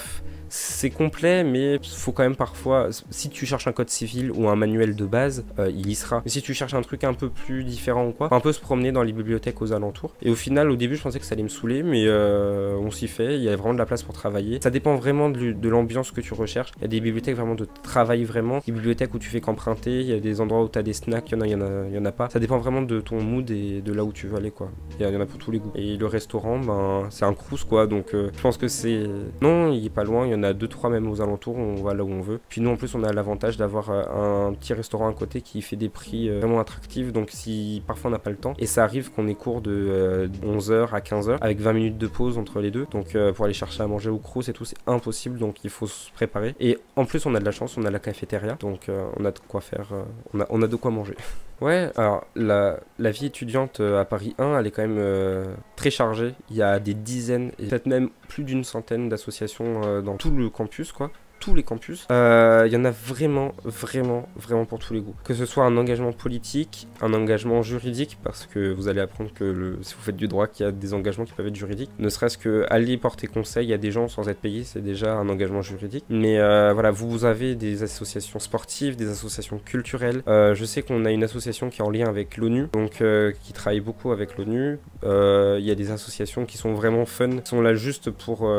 c'est 0.49 0.89
complet, 0.89 1.43
mais 1.43 1.79
faut 1.83 2.11
quand 2.11 2.23
même 2.23 2.35
parfois, 2.35 2.89
si 3.09 3.29
tu 3.29 3.45
cherches 3.45 3.67
un 3.67 3.71
code 3.71 3.89
civil 3.89 4.31
ou 4.31 4.47
un 4.49 4.55
manuel 4.55 4.95
de 4.95 5.05
base, 5.05 5.45
euh, 5.59 5.69
il 5.69 5.87
y 5.87 5.95
sera. 5.95 6.21
Mais 6.25 6.31
si 6.31 6.41
tu 6.41 6.53
cherches 6.53 6.73
un 6.73 6.81
truc 6.81 7.03
un 7.03 7.13
peu 7.13 7.29
plus 7.29 7.63
différent 7.63 8.07
ou 8.07 8.11
quoi, 8.11 8.29
un 8.31 8.39
peu 8.39 8.53
se 8.53 8.59
promener 8.59 8.91
dans 8.91 9.03
les 9.03 9.13
bibliothèques 9.13 9.61
aux 9.61 9.73
alentours. 9.73 10.13
Et 10.21 10.29
au 10.29 10.35
final, 10.35 10.69
au 10.69 10.75
début, 10.75 10.95
je 10.95 11.01
pensais 11.01 11.19
que 11.19 11.25
ça 11.25 11.33
allait 11.33 11.43
me 11.43 11.49
saouler, 11.49 11.83
mais 11.83 12.03
euh, 12.05 12.75
on 12.77 12.91
s'y 12.91 13.07
fait. 13.07 13.35
Il 13.35 13.43
y 13.43 13.49
a 13.49 13.55
vraiment 13.55 13.73
de 13.73 13.79
la 13.79 13.85
place 13.85 14.03
pour 14.03 14.13
travailler. 14.13 14.59
Ça 14.61 14.69
dépend 14.69 14.95
vraiment 14.95 15.29
de, 15.29 15.69
l'ambiance 15.69 16.11
que 16.11 16.21
tu 16.21 16.33
recherches. 16.33 16.71
Il 16.77 16.81
y 16.83 16.85
a 16.85 16.87
des 16.87 17.01
bibliothèques 17.01 17.35
vraiment 17.35 17.55
de 17.55 17.67
travail 17.83 18.23
vraiment. 18.23 18.59
Des 18.65 18.71
bibliothèques 18.71 19.13
où 19.13 19.19
tu 19.19 19.29
fais 19.29 19.41
qu'emprunter. 19.41 20.01
Il 20.01 20.07
y 20.07 20.13
a 20.13 20.19
des 20.19 20.41
endroits 20.41 20.63
où 20.63 20.69
tu 20.69 20.79
as 20.79 20.83
des 20.83 20.93
snacks. 20.93 21.31
Il 21.31 21.33
y 21.33 21.37
en 21.37 21.41
a, 21.41 21.47
il 21.47 21.51
y 21.51 21.55
en 21.55 21.61
a, 21.61 21.89
y 21.89 21.97
en 21.97 22.05
a 22.05 22.11
pas. 22.11 22.29
Ça 22.29 22.39
dépend 22.39 22.57
vraiment 22.57 22.81
de 22.81 23.01
ton 23.01 23.21
mood 23.21 23.49
et 23.49 23.81
de 23.81 23.93
là 23.93 24.03
où 24.03 24.11
tu 24.11 24.27
veux 24.27 24.37
aller, 24.37 24.51
quoi. 24.51 24.71
Il 24.99 25.05
y, 25.05 25.15
en 25.15 25.21
a 25.21 25.25
pour 25.25 25.39
tous 25.39 25.51
les 25.51 25.59
goûts. 25.59 25.71
Et 25.75 25.97
le 25.97 26.05
restaurant, 26.05 26.59
ben, 26.59 27.07
c'est 27.09 27.25
un 27.25 27.33
crous, 27.33 27.63
quoi. 27.63 27.87
Donc, 27.87 28.13
euh, 28.13 28.29
je 28.35 28.41
pense 28.41 28.57
que 28.57 28.67
c'est. 28.67 29.03
Non, 29.41 29.71
il 29.71 29.85
est 29.85 29.89
pas 29.89 30.03
loin. 30.03 30.25
Il 30.25 30.31
y 30.31 30.35
en 30.35 30.43
deux, 30.53 30.67
trois 30.67 30.89
même 30.89 31.09
aux 31.09 31.21
alentours, 31.21 31.55
on 31.57 31.75
va 31.75 31.93
là 31.93 32.03
où 32.03 32.11
on 32.11 32.21
veut. 32.21 32.39
Puis 32.49 32.61
nous 32.61 32.69
en 32.69 32.75
plus 32.75 32.93
on 32.95 33.03
a 33.03 33.11
l'avantage 33.11 33.57
d'avoir 33.57 33.89
euh, 33.89 34.47
un 34.49 34.53
petit 34.53 34.73
restaurant 34.73 35.09
à 35.09 35.13
côté 35.13 35.41
qui 35.41 35.61
fait 35.61 35.75
des 35.75 35.89
prix 35.89 36.29
euh, 36.29 36.39
vraiment 36.39 36.59
attractifs, 36.59 37.11
donc 37.11 37.29
si 37.31 37.83
parfois 37.85 38.09
on 38.09 38.11
n'a 38.11 38.19
pas 38.19 38.29
le 38.29 38.37
temps, 38.37 38.53
et 38.57 38.65
ça 38.65 38.83
arrive 38.83 39.11
qu'on 39.11 39.27
ait 39.27 39.35
cours 39.35 39.61
de 39.61 40.29
11h 40.43 40.71
euh, 40.71 40.85
à 40.91 40.99
15h 40.99 41.37
avec 41.41 41.59
20 41.59 41.73
minutes 41.73 41.97
de 41.97 42.07
pause 42.07 42.37
entre 42.37 42.59
les 42.59 42.71
deux, 42.71 42.87
donc 42.91 43.17
pour 43.35 43.45
aller 43.45 43.53
chercher 43.53 43.83
à 43.83 43.87
manger 43.87 44.09
au 44.09 44.17
crous 44.17 44.47
et 44.49 44.53
tout 44.53 44.65
c'est 44.65 44.77
impossible, 44.87 45.39
donc 45.39 45.63
il 45.63 45.69
faut 45.69 45.87
se 45.87 46.11
préparer. 46.11 46.55
Et 46.59 46.77
en 46.95 47.05
plus 47.05 47.25
on 47.25 47.35
a 47.35 47.39
de 47.39 47.45
la 47.45 47.51
chance, 47.51 47.77
on 47.77 47.85
a 47.85 47.91
la 47.91 47.99
cafétéria, 47.99 48.57
donc 48.59 48.89
on 49.17 49.25
a 49.25 49.31
de 49.31 49.39
quoi 49.47 49.61
faire, 49.61 49.93
a, 50.39 50.45
on 50.49 50.61
a 50.61 50.67
de 50.67 50.75
quoi 50.75 50.91
manger. 50.91 51.15
Ouais, 51.61 51.89
alors 51.95 52.25
la, 52.35 52.79
la, 52.99 53.11
vie 53.11 53.27
étudiante 53.27 53.79
à 53.79 54.03
Paris 54.03 54.35
1, 54.37 54.59
elle 54.59 54.67
est 54.67 54.71
quand 54.71 54.85
même 54.85 55.55
très 55.77 55.89
chargée. 55.89 56.35
Il 56.49 56.57
y 56.57 56.61
a 56.61 56.79
des 56.79 56.93
dizaines, 56.93 57.51
et 57.59 57.67
peut-être 57.67 57.85
même 57.85 58.09
plus 58.27 58.43
d'une 58.43 58.65
centaine 58.65 59.07
d'associations 59.07 60.01
dans 60.01 60.17
tout 60.17 60.31
le 60.31 60.49
campus, 60.49 60.91
quoi 60.91 61.11
tous 61.39 61.53
les 61.53 61.63
campus. 61.63 62.07
Euh, 62.11 62.63
il 62.65 62.73
y 62.73 62.77
en 62.77 62.85
a 62.85 62.91
vraiment, 62.91 63.53
vraiment, 63.63 64.27
vraiment 64.35 64.65
pour 64.65 64.79
tous 64.79 64.93
les 64.93 65.01
goûts. 65.01 65.15
Que 65.23 65.33
ce 65.33 65.45
soit 65.45 65.65
un 65.65 65.77
engagement 65.77 66.11
politique, 66.11 66.87
un 67.01 67.13
engagement 67.13 67.61
juridique, 67.61 68.17
parce 68.23 68.45
que 68.45 68.73
vous 68.73 68.87
allez 68.87 69.01
apprendre 69.01 69.31
que 69.33 69.77
si 69.81 69.93
vous 69.93 70.01
faites 70.01 70.15
du 70.15 70.27
droit, 70.27 70.47
qu'il 70.47 70.65
y 70.65 70.69
a 70.69 70.71
des 70.71 70.93
engagements 70.93 71.25
qui 71.25 71.33
peuvent 71.33 71.47
être 71.47 71.55
juridiques. 71.55 71.91
Ne 71.99 72.09
serait-ce 72.09 72.37
que 72.37 72.65
aller 72.69 72.97
porter 72.97 73.27
conseil 73.27 73.73
à 73.73 73.77
des 73.77 73.91
gens 73.91 74.07
sans 74.07 74.27
être 74.29 74.39
payé, 74.39 74.63
c'est 74.63 74.81
déjà 74.81 75.15
un 75.15 75.29
engagement 75.29 75.61
juridique. 75.61 76.05
Mais 76.09 76.39
euh, 76.39 76.73
voilà, 76.73 76.91
vous 76.91 77.25
avez 77.25 77.55
des 77.55 77.83
associations 77.83 78.39
sportives, 78.39 78.95
des 78.95 79.09
associations 79.09 79.59
culturelles. 79.59 80.23
Euh, 80.27 80.55
je 80.55 80.65
sais 80.65 80.81
qu'on 80.81 81.05
a 81.05 81.11
une 81.11 81.23
association 81.23 81.69
qui 81.69 81.81
est 81.81 81.85
en 81.85 81.91
lien 81.91 82.07
avec 82.07 82.37
l'ONU, 82.37 82.67
donc 82.73 83.03
qui 83.41 83.53
travaille 83.53 83.81
beaucoup 83.81 84.11
avec 84.11 84.37
l'ONU. 84.37 84.79
Il 85.03 85.65
y 85.65 85.71
a 85.71 85.75
des 85.75 85.91
associations 85.91 86.45
qui 86.45 86.57
sont 86.57 86.73
vraiment 86.73 87.05
fun, 87.05 87.37
qui 87.37 87.49
sont 87.49 87.61
là 87.61 87.75
juste 87.75 88.09
pour 88.09 88.49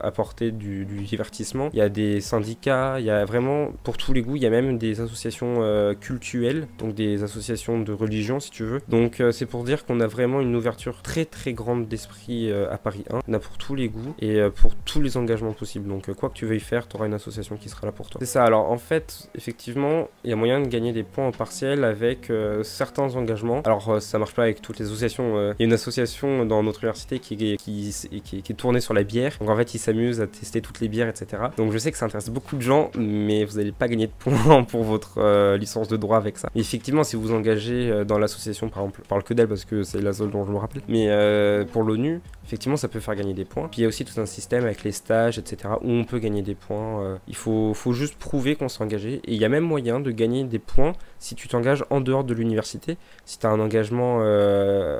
apporter 0.00 0.50
du, 0.50 0.84
du 0.84 1.02
divertissement. 1.02 1.70
Il 1.72 1.78
y 1.78 1.82
a 1.82 1.88
des 1.88 1.99
des 2.00 2.20
syndicats, 2.20 2.98
il 2.98 3.04
y 3.04 3.10
a 3.10 3.24
vraiment 3.24 3.72
pour 3.84 3.96
tous 3.96 4.12
les 4.12 4.22
goûts, 4.22 4.36
il 4.36 4.42
y 4.42 4.46
a 4.46 4.50
même 4.50 4.78
des 4.78 5.00
associations 5.00 5.58
euh, 5.60 5.94
cultuelles, 5.94 6.66
donc 6.78 6.94
des 6.94 7.22
associations 7.22 7.80
de 7.80 7.92
religion 7.92 8.40
si 8.40 8.50
tu 8.50 8.64
veux. 8.64 8.80
Donc 8.88 9.20
euh, 9.20 9.32
c'est 9.32 9.46
pour 9.46 9.64
dire 9.64 9.84
qu'on 9.84 10.00
a 10.00 10.06
vraiment 10.06 10.40
une 10.40 10.54
ouverture 10.56 11.02
très 11.02 11.24
très 11.24 11.52
grande 11.52 11.88
d'esprit 11.88 12.50
euh, 12.50 12.72
à 12.72 12.78
Paris 12.78 13.04
1. 13.10 13.20
On 13.28 13.32
a 13.34 13.38
pour 13.38 13.58
tous 13.58 13.74
les 13.74 13.88
goûts 13.88 14.14
et 14.20 14.40
pour 14.54 14.74
tous 14.74 15.02
les 15.02 15.16
engagements 15.16 15.52
possibles. 15.52 15.88
Donc 15.88 16.12
quoi 16.14 16.28
que 16.28 16.34
tu 16.34 16.46
veuilles 16.46 16.60
faire, 16.60 16.88
tu 16.88 16.96
auras 16.96 17.06
une 17.06 17.14
association 17.14 17.56
qui 17.56 17.68
sera 17.68 17.86
là 17.86 17.92
pour 17.92 18.08
toi. 18.08 18.20
C'est 18.20 18.32
ça, 18.32 18.44
alors 18.44 18.70
en 18.70 18.78
fait, 18.78 19.28
effectivement, 19.34 20.08
il 20.24 20.30
y 20.30 20.32
a 20.32 20.36
moyen 20.36 20.60
de 20.60 20.68
gagner 20.68 20.92
des 20.92 21.02
points 21.02 21.26
en 21.26 21.32
partiel 21.32 21.84
avec 21.84 22.32
certains 22.62 23.14
engagements. 23.16 23.62
Alors 23.62 24.00
ça 24.00 24.18
marche 24.18 24.34
pas 24.34 24.42
avec 24.42 24.62
toutes 24.62 24.78
les 24.78 24.86
associations. 24.86 25.52
Il 25.58 25.62
y 25.62 25.64
a 25.64 25.66
une 25.66 25.72
association 25.72 26.46
dans 26.46 26.62
notre 26.62 26.84
université 26.84 27.18
qui, 27.18 27.36
qui, 27.36 27.94
qui, 28.24 28.42
qui, 28.42 28.52
est 28.52 28.56
tournée 28.56 28.80
sur 28.80 28.94
la 28.94 29.02
bière. 29.02 29.36
Donc 29.40 29.50
en 29.50 29.56
fait, 29.56 29.74
ils 29.74 29.78
s'amusent 29.78 30.20
à 30.20 30.26
tester 30.26 30.60
toutes 30.60 30.80
les 30.80 30.88
bières, 30.88 31.08
etc. 31.08 31.42
Donc 31.56 31.72
je 31.72 31.78
sais 31.78 31.89
que 31.90 31.98
ça 31.98 32.06
intéresse 32.06 32.30
beaucoup 32.30 32.56
de 32.56 32.62
gens, 32.62 32.90
mais 32.98 33.44
vous 33.44 33.58
n'allez 33.58 33.72
pas 33.72 33.88
gagner 33.88 34.06
de 34.06 34.12
points 34.18 34.62
pour 34.68 34.84
votre 34.84 35.18
euh, 35.18 35.56
licence 35.56 35.88
de 35.88 35.96
droit 35.96 36.16
avec 36.16 36.38
ça. 36.38 36.50
effectivement, 36.54 37.04
si 37.04 37.16
vous 37.16 37.32
engagez 37.32 37.90
euh, 37.90 38.04
dans 38.04 38.18
l'association, 38.18 38.68
par 38.68 38.82
exemple, 38.82 39.00
je 39.02 39.08
parle 39.08 39.22
que 39.22 39.34
d'elle 39.34 39.48
parce 39.48 39.64
que 39.64 39.82
c'est 39.82 40.00
la 40.00 40.12
seule 40.12 40.30
dont 40.30 40.44
je 40.44 40.50
me 40.50 40.58
rappelle, 40.58 40.82
mais 40.88 41.06
euh, 41.08 41.64
pour 41.64 41.82
l'ONU, 41.82 42.20
effectivement, 42.44 42.76
ça 42.76 42.88
peut 42.88 43.00
faire 43.00 43.14
gagner 43.14 43.34
des 43.34 43.44
points. 43.44 43.68
Puis 43.68 43.80
il 43.80 43.82
y 43.82 43.84
a 43.84 43.88
aussi 43.88 44.04
tout 44.04 44.20
un 44.20 44.26
système 44.26 44.64
avec 44.64 44.84
les 44.84 44.92
stages, 44.92 45.38
etc., 45.38 45.74
où 45.82 45.90
on 45.90 46.04
peut 46.04 46.18
gagner 46.18 46.42
des 46.42 46.54
points. 46.54 47.18
il 47.28 47.36
faut, 47.36 47.74
faut 47.74 47.92
juste 47.92 48.16
prouver 48.16 48.56
qu'on 48.56 48.68
s'est 48.68 48.82
engagé. 48.82 49.20
Et 49.24 49.34
il 49.34 49.40
y 49.40 49.44
a 49.44 49.48
même 49.48 49.64
moyen 49.64 50.00
de 50.00 50.10
gagner 50.10 50.44
des 50.44 50.58
points 50.58 50.92
si 51.18 51.34
tu 51.34 51.48
t'engages 51.48 51.84
en 51.90 52.00
dehors 52.00 52.24
de 52.24 52.34
l'université. 52.34 52.96
Si 53.24 53.38
tu 53.38 53.46
as 53.46 53.50
un 53.50 53.60
engagement 53.60 54.20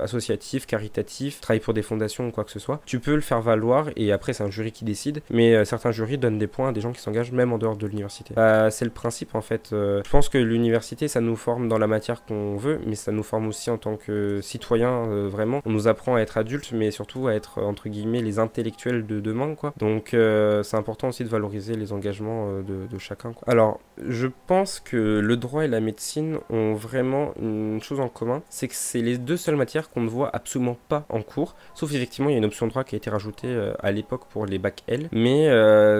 associatif, 0.03 0.67
caritatif, 0.67 1.41
travaille 1.41 1.61
pour 1.61 1.75
des 1.75 1.83
fondations 1.83 2.29
ou 2.29 2.31
quoi 2.31 2.45
que 2.45 2.51
ce 2.51 2.59
soit, 2.59 2.81
tu 2.87 3.01
peux 3.01 3.15
le 3.15 3.21
faire 3.21 3.41
valoir 3.41 3.89
et 3.97 4.13
après 4.13 4.33
c'est 4.33 4.45
un 4.45 4.51
jury 4.51 4.73
qui 4.73 4.85
décide. 4.85 5.23
Mais 5.31 5.65
certains 5.65 5.93
jurys 5.93 6.19
donnent 6.19 6.39
des 6.39 6.47
points 6.47 6.69
à 6.69 6.73
des 6.73 6.81
gens 6.81 6.93
qui 6.93 7.01
s'engagent 7.01 7.33
même 7.33 7.53
en 7.53 7.59
dehors 7.59 7.77
de 7.77 7.87
l'université. 7.87 8.35
Bah, 8.35 8.71
c'est 8.71 8.85
le 8.85 8.91
principe 8.91 9.35
en 9.35 9.41
fait. 9.41 9.71
Euh, 9.73 10.03
je 10.05 10.11
pense 10.11 10.29
que 10.29 10.39
l'université, 10.39 11.09
ça 11.09 11.21
nous 11.21 11.37
forme 11.37 11.69
dans 11.69 11.79
la 11.79 11.87
matière 11.87 12.25
qu'on 12.25 12.57
veut, 12.57 12.81
mais 12.87 12.95
ça 12.95 13.13
nous 13.13 13.23
forme 13.23 13.49
aussi 13.49 13.71
en 13.71 13.79
tant 13.79 13.97
que 13.97 14.41
citoyen 14.43 15.07
euh, 15.09 15.29
vraiment. 15.29 15.61
On 15.65 15.71
nous 15.71 15.89
apprend 15.89 16.17
à 16.17 16.21
être 16.21 16.37
adulte, 16.37 16.73
mais 16.73 16.91
surtout 16.91 17.29
à 17.29 17.35
être 17.35 17.40
entre 17.59 17.89
guillemets 17.89 18.23
les 18.23 18.39
intellectuels 18.39 19.07
de 19.07 19.21
demain 19.21 19.55
quoi. 19.55 19.73
Donc 19.79 20.15
euh, 20.15 20.63
c'est 20.63 20.77
important 20.77 21.09
aussi 21.09 21.25
de 21.25 21.29
valoriser 21.29 21.75
les 21.75 21.93
engagements 21.93 22.49
euh, 22.49 22.63
de, 22.63 22.99
chacun. 22.99 23.33
Quoi. 23.33 23.43
Alors 23.51 23.81
je 24.07 24.27
pense 24.47 24.81
que 24.81 24.97
le 25.21 25.37
droit 25.37 25.65
et 25.65 25.69
la 25.69 25.81
médecine 25.81 26.39
ont 26.51 26.75
vraiment 26.75 27.33
une 27.41 27.81
chose 27.83 28.01
en 28.01 28.09
commun, 28.09 28.43
c'est 28.51 28.69
que 28.69 28.75
c'est 28.75 29.01
les 29.01 29.19
deux 29.19 29.37
seules 29.37 29.57
matières 29.57 29.91
qu'on 29.91 30.01
ne 30.03 30.09
voit 30.09 30.31
absolument 30.35 30.77
pas 30.89 31.05
en 31.09 31.23
cours, 31.23 31.55
sauf 31.75 31.93
effectivement 31.95 32.29
il 32.31 32.33
y 32.33 32.35
a 32.37 32.39
une 32.39 32.45
option 32.45 32.67
droit 32.67 32.85
qui 32.85 32.95
a 32.95 32.99
été 32.99 33.11
rajoutée 33.11 33.49
euh, 33.49 33.73
à 33.81 33.91
l'époque 33.93 34.23
pour 34.31 34.47
les 34.47 34.59
bacs 34.59 34.83
L, 34.89 35.09
mais 35.13 35.49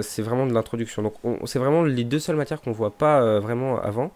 c'est 0.01 0.21
vraiment 0.21 0.45
de 0.45 0.53
l'introduction. 0.53 1.01
Donc 1.01 1.13
on- 1.23 1.45
c'est 1.45 1.59
vraiment 1.59 1.83
les 1.83 2.03
deux 2.03 2.19
seules 2.19 2.35
matières 2.35 2.61
qu'on 2.61 2.71
voit 2.71 2.91
pas 2.91 3.39
vraiment 3.39 3.79
avant. 3.81 4.11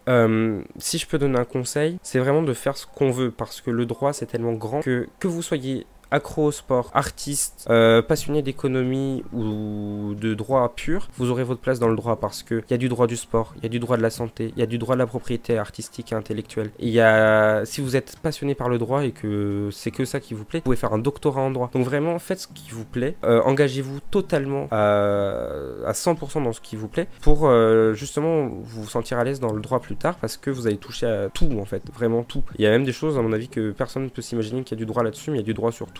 Si 0.77 0.97
je 0.97 1.07
peux 1.07 1.17
donner 1.17 1.39
un 1.39 1.45
conseil, 1.45 1.97
c'est 2.03 2.19
vraiment 2.19 2.41
de 2.41 2.53
faire 2.53 2.77
ce 2.77 2.85
qu'on 2.85 3.11
veut 3.11 3.31
parce 3.31 3.61
que 3.61 3.71
le 3.71 3.85
droit 3.85 4.13
c'est 4.13 4.25
tellement 4.25 4.53
grand 4.53 4.81
que 4.81 5.07
que 5.19 5.27
vous 5.27 5.41
soyez 5.41 5.85
accro 6.11 6.45
au 6.45 6.51
sport, 6.51 6.91
artiste, 6.93 7.65
euh, 7.69 8.01
passionné 8.01 8.41
d'économie 8.41 9.23
ou 9.33 10.15
de 10.19 10.33
droit 10.33 10.73
pur, 10.75 11.07
vous 11.17 11.29
aurez 11.31 11.43
votre 11.43 11.61
place 11.61 11.79
dans 11.79 11.87
le 11.87 11.95
droit 11.95 12.17
parce 12.17 12.43
que 12.43 12.63
il 12.67 12.71
y 12.71 12.73
a 12.73 12.77
du 12.77 12.89
droit 12.89 13.07
du 13.07 13.17
sport, 13.17 13.53
il 13.57 13.63
y 13.63 13.65
a 13.65 13.69
du 13.69 13.79
droit 13.79 13.97
de 13.97 14.01
la 14.01 14.09
santé, 14.09 14.51
il 14.55 14.59
y 14.59 14.63
a 14.63 14.65
du 14.65 14.77
droit 14.77 14.95
de 14.95 14.99
la 14.99 15.07
propriété 15.07 15.57
artistique 15.57 16.11
et 16.11 16.15
intellectuelle. 16.15 16.71
Il 16.79 16.89
y 16.89 17.01
a, 17.01 17.65
si 17.65 17.81
vous 17.81 17.95
êtes 17.95 18.17
passionné 18.19 18.55
par 18.55 18.69
le 18.69 18.77
droit 18.77 19.03
et 19.03 19.11
que 19.11 19.69
c'est 19.71 19.91
que 19.91 20.05
ça 20.05 20.19
qui 20.19 20.33
vous 20.33 20.45
plaît, 20.45 20.59
vous 20.59 20.65
pouvez 20.65 20.75
faire 20.75 20.93
un 20.93 20.99
doctorat 20.99 21.41
en 21.41 21.51
droit. 21.51 21.69
Donc 21.73 21.85
vraiment, 21.85 22.17
faites 22.19 22.39
ce 22.39 22.47
qui 22.47 22.69
vous 22.71 22.85
plaît, 22.85 23.15
euh, 23.23 23.41
engagez-vous 23.43 23.99
totalement 24.11 24.67
à, 24.71 25.47
à 25.85 25.91
100% 25.91 26.43
dans 26.43 26.53
ce 26.53 26.61
qui 26.61 26.75
vous 26.75 26.87
plaît 26.87 27.07
pour 27.21 27.47
euh, 27.47 27.93
justement 27.93 28.47
vous 28.63 28.87
sentir 28.87 29.19
à 29.19 29.23
l'aise 29.23 29.39
dans 29.39 29.53
le 29.53 29.61
droit 29.61 29.79
plus 29.79 29.95
tard 29.95 30.15
parce 30.15 30.37
que 30.37 30.49
vous 30.49 30.67
allez 30.67 30.77
toucher 30.77 31.07
à 31.07 31.29
tout 31.29 31.49
en 31.59 31.65
fait, 31.65 31.83
vraiment 31.93 32.23
tout. 32.23 32.43
Il 32.57 32.63
y 32.63 32.67
a 32.67 32.71
même 32.71 32.83
des 32.83 32.93
choses 32.93 33.17
à 33.17 33.21
mon 33.21 33.33
avis 33.33 33.47
que 33.47 33.71
personne 33.71 34.03
ne 34.03 34.09
peut 34.09 34.21
s'imaginer 34.21 34.63
qu'il 34.63 34.77
y 34.77 34.79
a 34.79 34.83
du 34.83 34.85
droit 34.85 35.03
là-dessus, 35.03 35.31
mais 35.31 35.37
il 35.37 35.41
y 35.41 35.43
a 35.43 35.45
du 35.45 35.53
droit 35.53 35.71
sur 35.71 35.91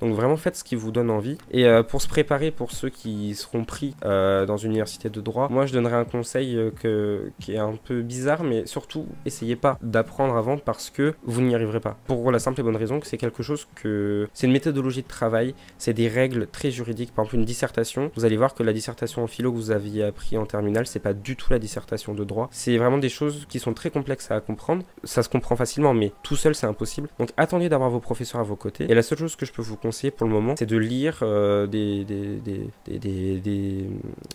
Donc 0.00 0.14
vraiment 0.14 0.36
faites 0.36 0.56
ce 0.56 0.64
qui 0.64 0.76
vous 0.76 0.90
donne 0.90 1.10
envie. 1.10 1.38
Et 1.50 1.66
euh, 1.66 1.82
pour 1.82 2.02
se 2.02 2.08
préparer 2.08 2.50
pour 2.50 2.72
ceux 2.72 2.88
qui 2.88 3.34
seront 3.34 3.64
pris 3.64 3.94
euh, 4.04 4.46
dans 4.46 4.56
une 4.56 4.70
université 4.70 5.08
de 5.08 5.20
droit, 5.20 5.48
moi 5.50 5.66
je 5.66 5.72
donnerais 5.72 5.96
un 5.96 6.04
conseil 6.04 6.56
euh, 6.56 6.70
que, 6.70 7.30
qui 7.40 7.54
est 7.54 7.58
un 7.58 7.74
peu 7.76 8.02
bizarre, 8.02 8.42
mais 8.42 8.66
surtout 8.66 9.06
essayez 9.24 9.56
pas 9.56 9.78
d'apprendre 9.82 10.36
avant 10.36 10.58
parce 10.58 10.90
que 10.90 11.14
vous 11.24 11.42
n'y 11.42 11.54
arriverez 11.54 11.80
pas. 11.80 11.96
Pour 12.06 12.30
la 12.30 12.38
simple 12.38 12.60
et 12.60 12.62
bonne 12.62 12.76
raison 12.76 13.00
que 13.00 13.06
c'est 13.06 13.18
quelque 13.18 13.42
chose 13.42 13.66
que 13.74 14.28
c'est 14.32 14.46
une 14.46 14.52
méthodologie 14.52 15.02
de 15.02 15.08
travail, 15.08 15.54
c'est 15.78 15.94
des 15.94 16.08
règles 16.08 16.46
très 16.46 16.70
juridiques. 16.70 17.12
Par 17.14 17.24
exemple 17.24 17.36
une 17.36 17.44
dissertation, 17.44 18.10
vous 18.14 18.24
allez 18.24 18.36
voir 18.36 18.54
que 18.54 18.62
la 18.62 18.72
dissertation 18.72 19.22
en 19.22 19.26
philo 19.26 19.50
que 19.52 19.56
vous 19.56 19.70
aviez 19.70 20.04
appris 20.04 20.36
en 20.38 20.46
terminale, 20.46 20.86
c'est 20.86 21.00
pas 21.00 21.12
du 21.12 21.36
tout 21.36 21.52
la 21.52 21.58
dissertation 21.58 22.14
de 22.14 22.24
droit. 22.24 22.48
C'est 22.52 22.76
vraiment 22.76 22.98
des 22.98 23.08
choses 23.08 23.46
qui 23.48 23.58
sont 23.58 23.74
très 23.74 23.90
complexes 23.90 24.30
à 24.30 24.40
comprendre. 24.40 24.84
Ça 25.04 25.22
se 25.22 25.28
comprend 25.28 25.56
facilement, 25.56 25.94
mais 25.94 26.12
tout 26.22 26.36
seul 26.36 26.54
c'est 26.54 26.66
impossible. 26.66 27.08
Donc 27.18 27.30
attendez 27.36 27.68
d'avoir 27.68 27.90
vos 27.90 28.00
professeurs 28.00 28.40
à 28.40 28.44
vos 28.44 28.56
côtés. 28.56 28.86
Et 28.88 28.94
la 28.94 29.02
seule 29.02 29.18
chose 29.18 29.36
que 29.40 29.46
je 29.46 29.52
peux 29.52 29.62
vous 29.62 29.76
conseiller 29.76 30.10
pour 30.10 30.26
le 30.26 30.32
moment, 30.32 30.54
c'est 30.58 30.66
de 30.66 30.76
lire 30.76 31.20
euh, 31.22 31.66
des, 31.66 32.04
des, 32.04 32.40
des, 32.86 33.86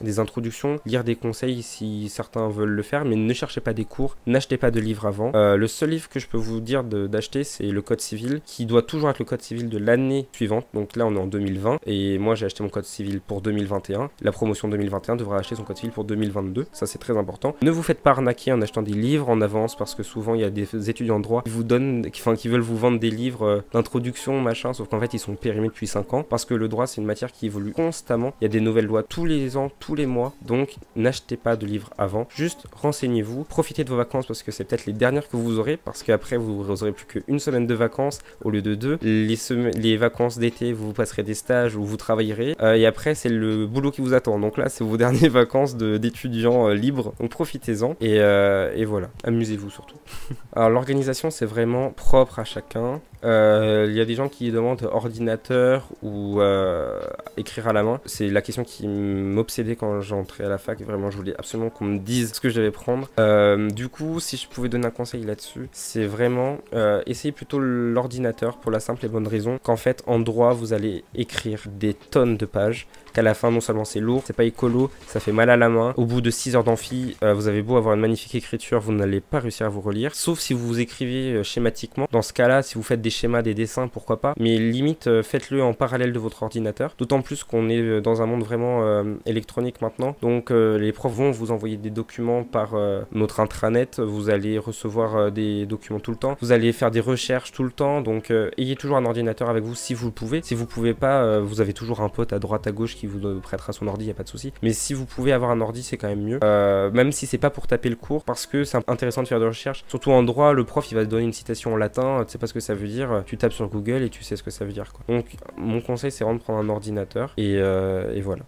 des, 0.01 0.19
introductions, 0.19 0.79
lire 0.85 1.03
des 1.03 1.15
conseils 1.15 1.61
si 1.61 2.09
certains 2.09 2.49
veulent 2.49 2.69
le 2.69 2.81
faire, 2.81 3.05
mais 3.05 3.15
ne 3.15 3.33
cherchez 3.33 3.61
pas 3.61 3.73
des 3.73 3.85
cours, 3.85 4.17
n'achetez 4.25 4.57
pas 4.57 4.71
de 4.71 4.79
livres 4.79 5.05
avant. 5.05 5.31
Euh, 5.35 5.57
le 5.57 5.67
seul 5.67 5.91
livre 5.91 6.09
que 6.09 6.19
je 6.19 6.27
peux 6.27 6.37
vous 6.37 6.59
dire 6.59 6.83
d'acheter, 6.83 7.43
c'est 7.43 7.67
le 7.67 7.81
Code 7.81 8.01
civil, 8.01 8.41
qui 8.45 8.65
doit 8.65 8.81
toujours 8.81 9.09
être 9.11 9.19
le 9.19 9.25
Code 9.25 9.41
civil 9.41 9.69
de 9.69 9.77
l'année 9.77 10.27
suivante. 10.31 10.65
Donc 10.73 10.95
là, 10.95 11.05
on 11.05 11.15
est 11.15 11.19
en 11.19 11.27
2020, 11.27 11.79
et 11.85 12.17
moi 12.17 12.33
j'ai 12.33 12.47
acheté 12.47 12.63
mon 12.63 12.69
Code 12.69 12.85
civil 12.85 13.21
pour 13.21 13.41
2021. 13.41 14.09
La 14.21 14.31
promotion 14.31 14.67
2021 14.67 15.17
devra 15.17 15.37
acheter 15.37 15.55
son 15.55 15.63
Code 15.63 15.77
civil 15.77 15.91
pour 15.91 16.03
2022. 16.05 16.65
Ça, 16.71 16.87
c'est 16.87 16.97
très 16.97 17.15
important. 17.15 17.55
Ne 17.61 17.69
vous 17.69 17.83
faites 17.83 18.01
pas 18.01 18.11
arnaquer 18.11 18.51
en 18.51 18.61
achetant 18.61 18.81
des 18.81 18.93
livres 18.93 19.29
en 19.29 19.39
avance, 19.41 19.75
parce 19.75 19.93
que 19.93 20.01
souvent 20.01 20.33
il 20.33 20.41
y 20.41 20.45
a 20.45 20.49
des 20.49 20.89
étudiants 20.89 21.17
en 21.17 21.19
droit 21.19 21.43
qui 21.43 21.51
vous 21.51 21.63
donnent, 21.63 22.09
qui, 22.09 22.21
enfin, 22.21 22.35
qui 22.35 22.47
veulent 22.47 22.61
vous 22.61 22.77
vendre 22.77 22.99
des 22.99 23.11
livres 23.11 23.43
euh, 23.43 23.61
d'introduction, 23.73 24.41
machin, 24.41 24.73
sauf 24.73 24.87
qu'en 24.95 25.01
fait 25.01 25.13
ils 25.13 25.19
sont 25.19 25.35
périmés 25.35 25.67
depuis 25.67 25.87
5 25.87 26.13
ans, 26.13 26.23
parce 26.23 26.45
que 26.45 26.53
le 26.53 26.67
droit 26.67 26.87
c'est 26.87 27.01
une 27.01 27.07
matière 27.07 27.31
qui 27.31 27.47
évolue 27.47 27.71
constamment. 27.71 28.33
Il 28.41 28.45
y 28.45 28.47
a 28.47 28.49
des 28.49 28.61
nouvelles 28.61 28.85
lois 28.85 29.03
tous 29.03 29.25
les 29.25 29.57
ans, 29.57 29.71
tous 29.79 29.95
les 29.95 30.05
mois, 30.05 30.33
donc 30.41 30.75
n'achetez 30.95 31.37
pas 31.37 31.55
de 31.55 31.65
livres 31.65 31.91
avant. 31.97 32.27
Juste 32.29 32.65
renseignez-vous, 32.75 33.43
profitez 33.43 33.83
de 33.83 33.89
vos 33.89 33.97
vacances 33.97 34.25
parce 34.25 34.43
que 34.43 34.51
c'est 34.51 34.63
peut-être 34.63 34.85
les 34.85 34.93
dernières 34.93 35.29
que 35.29 35.37
vous 35.37 35.59
aurez, 35.59 35.77
parce 35.77 36.03
qu'après 36.03 36.37
vous 36.37 36.69
aurez 36.69 36.91
plus 36.91 37.05
qu'une 37.05 37.39
semaine 37.39 37.67
de 37.67 37.73
vacances 37.73 38.19
au 38.43 38.49
lieu 38.49 38.61
de 38.61 38.75
deux. 38.75 38.97
Les, 39.01 39.97
vacances 39.97 40.37
d'été, 40.37 40.73
vous 40.73 40.93
passerez 40.93 41.23
des 41.23 41.33
stages 41.33 41.75
où 41.75 41.85
vous 41.85 41.97
travaillerez, 41.97 42.55
Euh, 42.61 42.75
et 42.75 42.85
après 42.85 43.15
c'est 43.15 43.29
le 43.29 43.65
boulot 43.65 43.91
qui 43.91 44.01
vous 44.01 44.13
attend. 44.13 44.39
Donc 44.39 44.57
là 44.57 44.69
c'est 44.69 44.83
vos 44.83 44.97
dernières 45.05 45.31
vacances 45.31 45.75
d'étudiants 45.75 46.69
euh, 46.69 46.73
libres, 46.73 47.13
donc 47.19 47.29
profitez-en 47.29 47.95
et, 48.01 48.19
euh, 48.19 48.85
voilà, 48.87 49.09
amusez-vous 49.23 49.69
surtout. 49.69 49.97
Alors 50.55 50.69
l'organisation 50.69 51.29
c'est 51.31 51.45
vraiment 51.45 51.91
propre 51.91 52.39
à 52.39 52.43
chacun. 52.43 53.01
Il 53.23 53.93
y 53.93 54.01
a 54.01 54.05
des 54.05 54.13
gens 54.13 54.29
qui 54.29 54.51
demandent 54.51 54.84
ordinateur 54.91 55.87
ou 56.01 56.41
euh, 56.41 56.99
écrire 57.37 57.67
à 57.67 57.73
la 57.73 57.83
main. 57.83 57.99
C'est 58.05 58.29
la 58.29 58.41
question 58.41 58.63
qui 58.63 58.87
m'obsédait 58.87 59.75
quand 59.75 60.01
j'entrais 60.01 60.45
à 60.45 60.49
la 60.49 60.57
fac. 60.57 60.81
Vraiment, 60.81 61.11
je 61.11 61.17
voulais 61.17 61.35
absolument 61.37 61.69
qu'on 61.69 61.85
me 61.85 61.99
dise 61.99 62.33
ce 62.33 62.41
que 62.41 62.49
je 62.49 62.55
devais 62.55 62.71
prendre. 62.71 63.09
Euh, 63.19 63.69
du 63.69 63.89
coup, 63.89 64.19
si 64.19 64.37
je 64.37 64.47
pouvais 64.47 64.69
donner 64.69 64.87
un 64.87 64.91
conseil 64.91 65.23
là-dessus, 65.23 65.69
c'est 65.71 66.05
vraiment 66.05 66.57
euh, 66.73 67.01
essayer 67.05 67.31
plutôt 67.31 67.59
l'ordinateur 67.59 68.57
pour 68.57 68.71
la 68.71 68.79
simple 68.79 69.05
et 69.05 69.09
bonne 69.09 69.27
raison 69.27 69.59
qu'en 69.61 69.77
fait, 69.77 70.03
en 70.07 70.19
droit, 70.19 70.53
vous 70.53 70.73
allez 70.73 71.03
écrire 71.15 71.63
des 71.67 71.93
tonnes 71.93 72.37
de 72.37 72.45
pages 72.45 72.87
qu'à 73.15 73.21
la 73.21 73.33
fin 73.33 73.49
non 73.49 73.61
seulement 73.61 73.85
c'est 73.85 74.01
lourd, 74.01 74.23
c'est 74.25 74.35
pas 74.35 74.43
écolo, 74.43 74.91
ça 75.07 75.21
fait 75.21 75.31
mal 75.31 75.49
à 75.49 75.55
la 75.55 75.69
main. 75.69 75.93
Au 75.95 76.05
bout 76.05 76.19
de 76.19 76.29
6 76.29 76.57
heures 76.57 76.65
d'amphi, 76.65 77.15
euh, 77.23 77.33
vous 77.33 77.47
avez 77.47 77.61
beau 77.61 77.77
avoir 77.77 77.95
une 77.95 78.01
magnifique 78.01 78.35
écriture, 78.35 78.81
vous 78.81 78.91
n'allez 78.91 79.21
pas 79.21 79.39
réussir 79.39 79.65
à 79.65 79.69
vous 79.69 79.79
relire, 79.79 80.13
sauf 80.13 80.39
si 80.39 80.53
vous 80.53 80.81
écrivez 80.81 81.31
euh, 81.31 81.43
schématiquement. 81.43 82.09
Dans 82.11 82.21
ce 82.21 82.33
cas-là, 82.33 82.61
si 82.61 82.75
vous 82.75 82.83
faites 82.83 83.01
des 83.01 83.09
schémas, 83.09 83.41
des 83.41 83.53
dessins, 83.53 83.87
pourquoi 83.87 84.19
pas, 84.19 84.33
mais 84.37 84.57
limite 84.57 85.07
euh, 85.07 85.23
faites-le 85.23 85.63
en 85.63 85.73
parallèle 85.73 86.11
de 86.11 86.19
votre 86.19 86.43
ordinateur. 86.43 86.93
D'autant 86.97 87.21
plus 87.21 87.45
qu'on 87.45 87.69
est 87.69 88.01
dans 88.01 88.21
un 88.21 88.25
monde 88.25 88.43
vraiment 88.43 89.05
électronique 89.25 89.81
maintenant, 89.81 90.15
donc 90.21 90.49
les 90.49 90.91
profs 90.91 91.13
vont 91.13 91.31
vous 91.31 91.51
envoyer 91.51 91.77
des 91.77 91.89
documents 91.89 92.43
par 92.43 92.73
notre 93.11 93.39
intranet, 93.39 93.99
vous 93.99 94.29
allez 94.29 94.57
recevoir 94.57 95.31
des 95.31 95.65
documents 95.65 95.99
tout 95.99 96.11
le 96.11 96.17
temps, 96.17 96.37
vous 96.41 96.51
allez 96.51 96.73
faire 96.73 96.91
des 96.91 96.99
recherches 96.99 97.51
tout 97.51 97.63
le 97.63 97.71
temps, 97.71 98.01
donc 98.01 98.33
ayez 98.57 98.75
toujours 98.75 98.97
un 98.97 99.05
ordinateur 99.05 99.49
avec 99.49 99.63
vous 99.63 99.75
si 99.75 99.93
vous 99.93 100.07
le 100.07 100.11
pouvez. 100.11 100.41
Si 100.43 100.55
vous 100.55 100.65
pouvez 100.65 100.93
pas, 100.93 101.39
vous 101.39 101.61
avez 101.61 101.73
toujours 101.73 102.01
un 102.01 102.09
pote 102.09 102.33
à 102.33 102.39
droite 102.39 102.67
à 102.67 102.71
gauche 102.71 102.95
qui 102.95 103.04
vous 103.05 103.25
euh, 103.25 103.39
prêtera 103.39 103.73
son 103.73 103.87
ordi, 103.87 104.05
y 104.05 104.11
a 104.11 104.13
pas 104.13 104.23
de 104.23 104.29
souci. 104.29 104.53
Mais 104.61 104.73
si 104.73 104.93
vous 104.93 105.05
pouvez 105.05 105.31
avoir 105.31 105.51
un 105.51 105.61
ordi, 105.61 105.83
c'est 105.83 105.97
quand 105.97 106.07
même 106.07 106.23
mieux. 106.23 106.39
Euh, 106.43 106.91
même 106.91 107.11
si 107.11 107.25
c'est 107.25 107.37
pas 107.37 107.49
pour 107.49 107.67
taper 107.67 107.89
le 107.89 107.95
cours, 107.95 108.23
parce 108.23 108.45
que 108.45 108.63
c'est 108.63 108.77
intéressant 108.87 109.23
de 109.23 109.27
faire 109.27 109.39
des 109.39 109.45
recherches. 109.45 109.83
Surtout 109.87 110.11
en 110.11 110.23
droit, 110.23 110.53
le 110.53 110.63
prof 110.63 110.89
il 110.91 110.95
va 110.95 111.05
te 111.05 111.09
donner 111.09 111.25
une 111.25 111.33
citation 111.33 111.73
en 111.73 111.77
latin, 111.77 112.23
tu 112.25 112.31
sais 112.31 112.37
pas 112.37 112.47
ce 112.47 112.53
que 112.53 112.59
ça 112.59 112.73
veut 112.73 112.87
dire, 112.87 113.23
tu 113.25 113.37
tapes 113.37 113.53
sur 113.53 113.67
Google 113.67 114.01
et 114.03 114.09
tu 114.09 114.23
sais 114.23 114.35
ce 114.35 114.43
que 114.43 114.51
ça 114.51 114.65
veut 114.65 114.73
dire. 114.73 114.91
Donc 115.07 115.25
mon 115.57 115.81
conseil 115.81 116.11
c'est 116.11 116.23
vraiment 116.23 116.37
de 116.37 116.43
prendre 116.43 116.59
un 116.59 116.69
ordinateur 116.69 117.33
et, 117.37 117.57
euh, 117.57 118.13
et 118.13 118.21
voilà. 118.21 118.43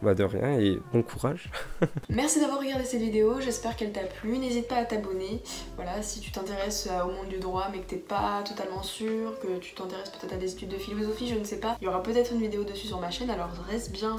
Bah 0.00 0.14
de 0.14 0.22
rien 0.22 0.58
et 0.60 0.78
bon 0.92 1.02
courage. 1.02 1.50
Merci 2.08 2.40
d'avoir 2.40 2.60
regardé 2.60 2.84
cette 2.84 3.00
vidéo, 3.00 3.40
j'espère 3.40 3.74
qu'elle 3.74 3.90
t'a 3.90 4.04
plu. 4.04 4.38
N'hésite 4.38 4.68
pas 4.68 4.76
à 4.76 4.84
t'abonner. 4.84 5.42
Voilà, 5.74 6.02
si 6.02 6.20
tu 6.20 6.30
t'intéresses 6.30 6.88
au 7.04 7.10
monde 7.10 7.28
du 7.28 7.38
droit 7.38 7.68
mais 7.72 7.80
que 7.80 7.86
t'es 7.86 7.96
pas 7.96 8.42
totalement 8.44 8.82
sûr, 8.82 9.38
que 9.40 9.58
tu 9.58 9.74
t'intéresses 9.74 10.10
peut-être 10.10 10.34
à 10.34 10.36
des 10.36 10.52
études 10.52 10.68
de 10.68 10.76
philosophie, 10.76 11.28
je 11.28 11.34
ne 11.34 11.44
sais 11.44 11.58
pas, 11.58 11.76
il 11.80 11.84
y 11.84 11.88
aura 11.88 12.02
peut-être 12.02 12.32
une 12.32 12.40
vidéo 12.40 12.62
dessus 12.62 12.86
sur 12.86 13.00
ma 13.00 13.10
chaîne, 13.10 13.30
alors 13.30 13.50
reste 13.68 13.90
bien, 13.90 14.16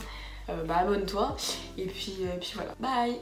euh, 0.49 0.63
bah 0.65 0.77
abonne-toi. 0.79 1.37
Et 1.77 1.85
puis, 1.85 2.17
euh, 2.21 2.35
et 2.35 2.39
puis 2.39 2.53
voilà, 2.55 2.75
bye 2.79 3.19